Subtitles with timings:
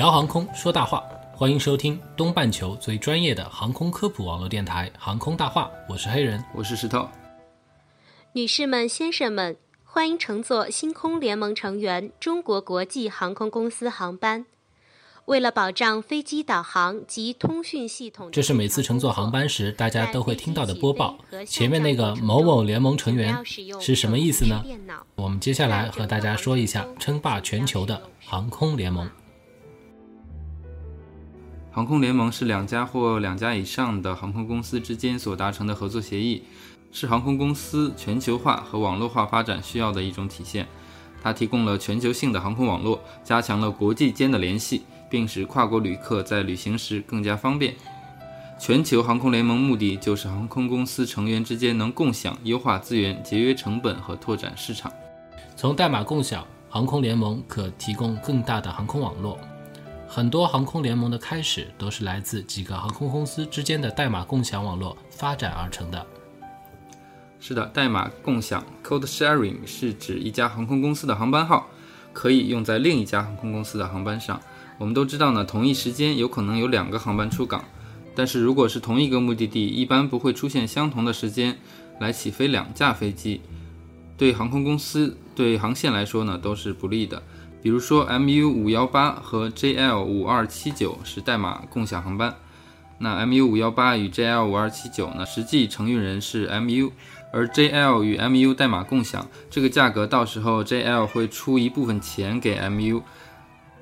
[0.00, 6.42] 聊航空说大话，欢迎收听东半球最专业的航空科普网络电台《航空大话》，我是黑人。
[6.54, 7.06] 我是石头。
[8.32, 14.46] 女士们、先生们，欢迎乘坐星空联盟成员中国国际航空公司航班。
[15.26, 21.18] 为了保障飞机导航及通讯系统，这是每次乘坐航班时大家都会听到的播报。
[21.46, 23.36] 前面那个某某联盟成员
[23.78, 24.64] 是什么意思呢？
[25.16, 29.06] 我们接下来和大家说一下称霸全球的航空联盟。
[31.72, 36.42] 航空联盟是两家或两家以上的航空公司之间所达成的合作协议，
[36.90, 40.66] 是航空公司全球化和网络化发展需要的一种体现。
[41.22, 47.74] 它提供了全球性的航空网络，加强了国际间的联系，并使跨国旅客在旅行时更加方便。
[48.58, 54.92] 全球航空联盟目的就是航空公司成员之间能共享、优化资源、节约成本和拓展市场。
[55.54, 59.38] 从代码共享，航空联盟可提供更大的航空网络。
[60.12, 66.04] 很多航空联盟的开始都是来自几个航空公司之间的代码共享网络发展而成的。
[67.38, 71.68] 是的，代码共享 （code sharing） 是指一家航空公司的航班号
[72.12, 74.40] 可以用在另一家航空公司的航班上。
[74.78, 77.64] 我们都知道呢，同一时间有可能有两个航班出港，
[78.16, 81.56] 但是如果是同一个目的地，一般不会出现相同的时间
[82.00, 83.40] 来起飞两架飞机。
[84.18, 87.22] 对航空公司、对航线来说呢，都是不利的。
[87.62, 92.34] 比如说，MU 五幺八和 JL 五二七九是代码共享航班，
[92.98, 96.90] 那 MU 五幺八与 JL 五二七九呢，实际承运人是 MU。
[97.32, 103.02] 而 JL 与 MU 代码共享，这个价格到时候 JL 会出一部分钱给 MU，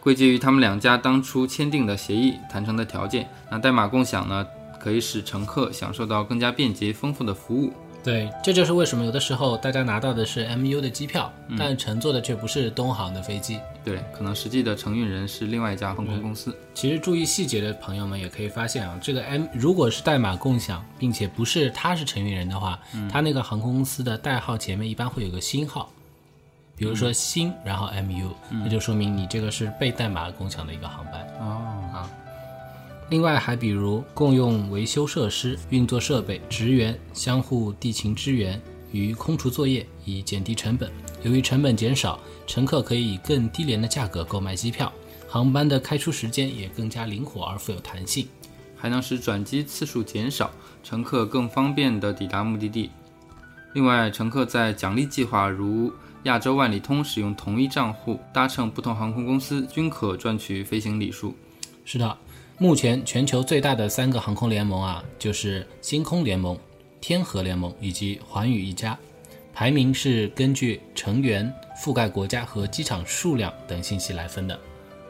[0.00, 3.28] 归结于他们两家当初签订的协议谈成的条件。
[3.50, 4.46] 那代码共享呢，
[4.80, 7.70] 可以使乘客享受到更加便捷丰富的服务。
[8.04, 13.58] 对，这就是为什么有的时候大家拿到的是 MU 的机票，但乘坐的却不是东航的飞机。
[13.82, 16.54] 对，可能实际的承运人是另外一家航空公司。
[16.74, 22.78] 其实注意细节的朋友们也可以发现啊，这个 M 如果是代码共享，并且不是他是承运人的话，
[23.10, 25.90] 他那个航空公司的代号前面一般会有个星号，
[26.76, 31.26] 比如说星，然后 MU，、那就说明你这个是被代码共享的一个航班。
[31.40, 31.73] 哦，
[33.10, 38.60] 另外还比如共用维修设施、运作设备、职员相互地勤支援
[38.92, 40.90] 与空除作业，以减低成本。
[41.22, 44.92] 由于成本减少，乘客可以以更低廉的价格购买机票，
[45.28, 48.26] 航班的开出时间也更加灵活而富有弹性。
[48.76, 50.50] 还能使转机次数减少，
[50.82, 52.90] 乘客更方便地抵达目的地。
[53.74, 55.92] 另外，乘客在奖励计划如
[56.24, 61.34] 亚洲万里通使用同一账户搭乘不同航空公司，均可赚取飞行里数。
[61.84, 62.16] 是的，
[62.56, 66.56] 目前全球最大的三个航空联盟啊，就是星空联盟、
[67.00, 68.96] 天河联盟以及环宇一家，
[69.52, 74.58] 排名是根据成员、覆盖国家和机场数量等信息来分的。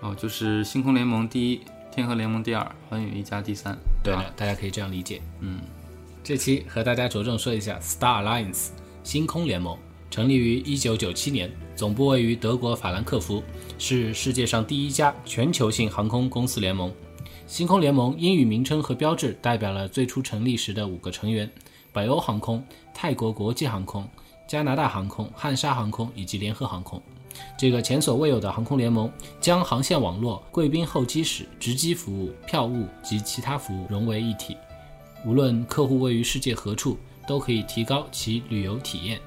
[0.00, 1.60] 哦，就是星空联盟第一，
[1.94, 3.74] 天河联盟第二，环宇一家第三。
[3.74, 5.20] 啊对的，大家可以这样理解。
[5.40, 5.60] 嗯，
[6.24, 8.68] 这期和大家着重说一下 Star Alliance
[9.04, 9.76] 星空联盟，
[10.10, 13.42] 成立于一九九七年，总部位于德国法兰克福，
[13.78, 16.90] 是世界上第一家全球性航空公司联盟。
[17.46, 21.48] 星空联盟英语名称和标志代表了最初成立时的五个成员：
[21.92, 22.62] 北欧航空、
[22.92, 24.06] 泰国国际航空、
[24.48, 27.00] 加拿大航空、汉莎航空以及联合航空。
[27.56, 34.56] 这个前所未有的航空联盟将航线网络、贵宾候机室、值机服务、票务及其他服务融为一体。
[35.24, 36.98] 无论客户位于世界何处，
[37.28, 39.20] 都可以提高其旅游体验。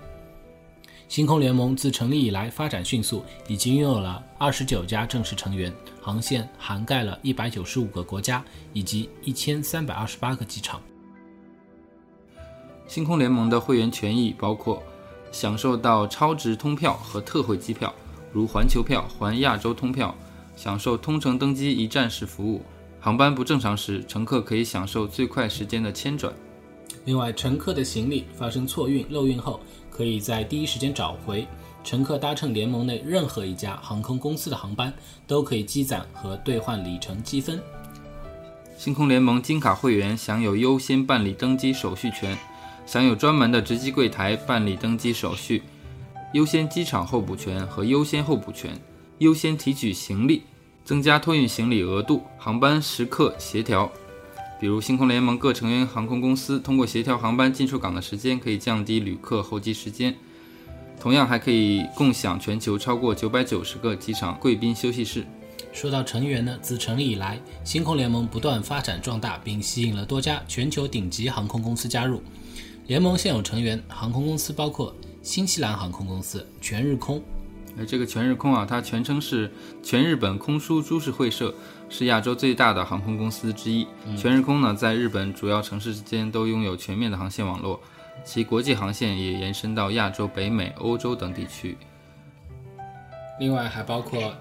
[1.09, 10.79] 星空联盟自成立以来发展迅速，已经拥有了二十九家正式成员，航线涵盖了一百九十五个国家以及一千三百二十八个机场。
[12.87, 14.83] 星空联盟的会员权益包括
[15.31, 17.91] 享受到超值通票和特惠机票，
[18.31, 20.13] 如环球票、环亚洲通票；
[20.55, 22.61] 享受通程登机一站式服务，
[22.99, 26.31] 航班不正常时，乘客可以享受最快时间的迁转。
[27.05, 29.59] 另外，乘客的行李发生错运、漏运后，
[29.89, 31.47] 可以在第一时间找回。
[31.83, 34.93] 乘客搭乘联盟内任何一家航空公司的航班，
[35.25, 37.59] 都可以积攒和兑换里程积分。
[38.77, 42.37] 星空联盟金卡会员享有优先办理登机手续权，
[42.85, 45.63] 享有专门的值机柜台办理登机手续，
[46.33, 48.79] 优先机场候补权和优先候补权，
[49.19, 50.43] 优先提取行李，
[50.83, 53.89] 增加托运行李额度、航班时刻协调。
[54.59, 60.13] 比如，星空联盟各成员航空公司通过协调航班进出港的时间，可以降低旅客候机时间。
[60.99, 65.25] 同样，还可以共享全球超过九百九十个机场贵宾休息室。
[65.71, 72.21] 说到成员呢，自成立以来，星空联盟不断发展壮大，并吸引了多家全球顶级航空公司加入。
[72.87, 77.23] 联盟现有成员航空公司包括新西兰航空公司、全日空。
[77.79, 79.49] 呃，这个全日空啊，它全称是
[79.81, 81.55] 全日本空输株式会社，
[81.89, 83.87] 是亚洲最大的航空公司之一。
[84.17, 87.79] 全日空呢，在日本主要城市之间都拥有全面的航线网络，
[88.25, 91.77] 其国际航线也延伸到亚洲、北美、欧洲等地区。
[93.39, 94.33] 另外还包括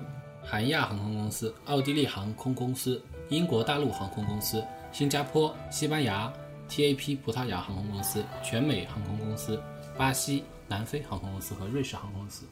[0.43, 6.33] 韩亚航空公司、奥地利航空公司、英国大陆航空公司、新加坡、西班牙
[6.69, 9.63] TAP 葡萄牙航空公司、全美航空公司、
[9.97, 12.45] 巴西、南非航空公司和瑞士航空公司。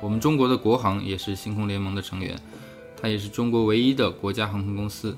[0.00, 2.38] 我们中国的国航也是星空联盟的成员，
[3.00, 5.16] 它也是中国唯一的国家航空公司。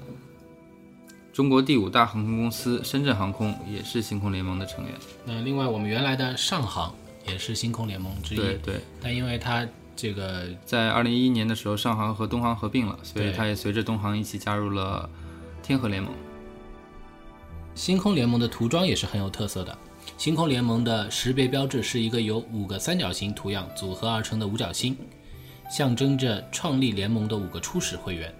[1.32, 4.94] 中国第五大航空公司深圳航空也是星空联盟的成员。
[5.25, 6.92] 那另外，我们原来的上航
[7.26, 8.36] 也是星空联盟之一。
[8.36, 15.08] 对对，但因为它这个在二零一一年的时候，上航和东航合并了，所以对它也随着东航一起加入了
[15.62, 16.12] 天河联盟。
[17.75, 19.78] 星空联盟的涂装也是很有特色的。
[20.18, 24.96] 星空联盟的识别标志是一个由五个三角形图样组合而成的五角星，
[25.70, 28.34] 象征着创立联盟的五个初始会员。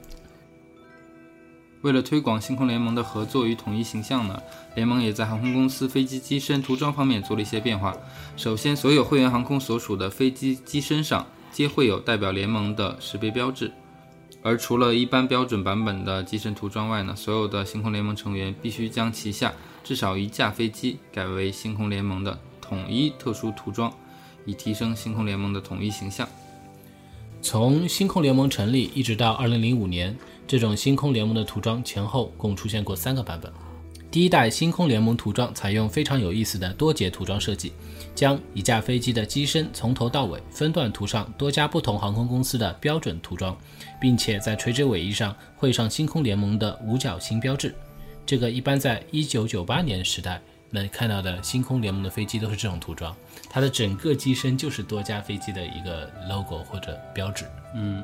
[1.82, 4.42] 为了推广星空联盟的合作与统一形象呢，
[4.75, 7.96] 联盟也在航空公司飞机机身涂装方面做了一些变化。
[8.36, 13.70] 首先，所有会员航空所属的飞机机身上皆会有代表联盟的识别标志。
[14.43, 19.52] 而除了一般标准版本的机身涂装外呢，所有的星空联盟成员必须将旗下
[19.82, 23.93] 至少一架飞机改为星空联盟的统一特殊涂装，
[24.46, 26.26] 以提升星空联盟的统一形象。
[27.43, 33.52] 从星空联盟成立一直到2005年，这种星空联盟的涂装前后共出现过三个版本。
[34.10, 37.75] 第一代星空联盟涂装采用非常有意思的多节涂装设计，
[38.14, 43.55] 将一架飞机的机身从头到尾分段涂上多家不同航空公司的标准涂装，
[44.00, 47.75] 并且在垂直尾翼上绘上星空联盟的五角星标志。
[48.25, 50.40] 这个一般在一九九八年时代
[50.70, 53.14] 能看到的星空联盟的飞机都是这种涂装，
[53.50, 57.44] 它的整个机身就是多架飞机的一个 logo 或者标志。
[57.75, 58.02] 嗯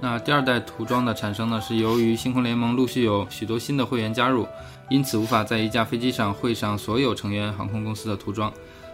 [0.00, 4.46] 那第二代涂装的产生呢，是由于星空联盟陆续有许多新的会员加入，
[4.88, 8.52] 因此无法在一架飞机上绘上所有成员航空公司的涂装。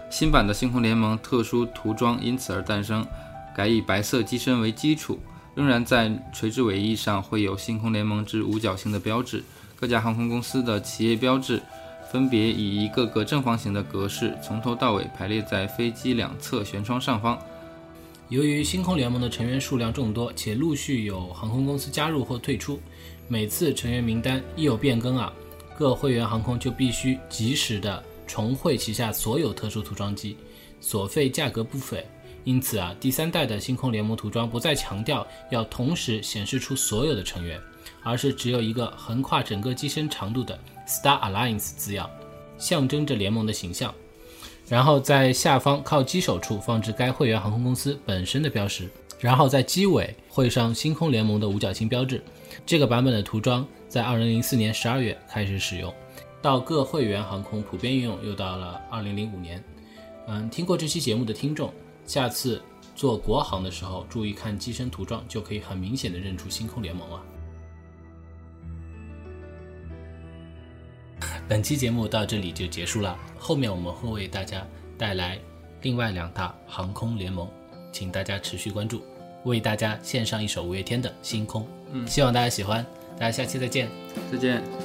[0.09, 3.06] 新版的星空联盟特殊涂装因此而诞生，
[3.55, 5.19] 改以白色机身为基础，
[5.55, 9.45] 仍然在垂直尾翼上会有星空联盟之五角星的标志。
[9.79, 11.61] 各家航空公司的企业标志
[12.11, 17.39] 分别以一个个正方形的格式从头到尾排列在飞机两侧舷窗上方。
[18.31, 22.81] 由于星空联盟的成员数量众多，且陆续有航空公司加入或退出，
[23.29, 25.31] 每次成员名单一有变更啊，
[25.76, 30.38] 各会员航空就必须及时的重绘旗下所有特殊涂装机，
[30.81, 32.05] 所费价格不菲。
[32.44, 37.61] 因此啊，第三代的星空联盟涂装不再强调要同时显示出所有的成员，
[38.02, 42.11] 而是只有一个横跨整个机身长度的 Star Alliance 字样，
[42.57, 43.95] 象征着联盟的形象。
[44.68, 48.88] 然后在下方靠机手处放置该会员航空公司本身的标识，
[49.21, 52.23] 然后在机尾绘上星空联盟的五角星标志。
[52.64, 55.92] 这个版本的涂装在2004年12月开始使用，
[56.40, 59.62] 到各会员航空普遍应用又到了2005年。
[60.26, 61.71] 嗯，听过这期节目的听众，
[62.06, 62.62] 下次
[62.94, 67.21] 做国航的时候注意看机身涂装，就可以很明显的认出星空联盟了。
[71.47, 75.39] 本期节目到这里就结束了，后面我们会为大家带来
[75.83, 77.49] 另外两大航空联盟，
[77.93, 79.03] 请大家持续关注，
[79.45, 82.85] 为大家献上一首五月天的《星空》，嗯，希望大家喜欢，
[83.19, 83.89] 大家下期再见。
[84.33, 84.84] 再见。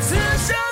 [0.00, 0.69] 此生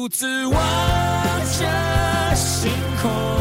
[0.00, 0.54] 独自望
[1.58, 3.39] 着星空，